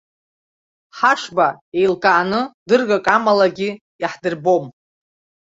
Ҳашба 0.97 1.47
еилкааны 1.79 2.41
дыргак 2.67 3.05
амалагьы 3.15 3.69
иаҳдырбом. 4.01 4.65